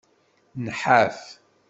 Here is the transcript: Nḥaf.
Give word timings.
Nḥaf. 0.65 1.19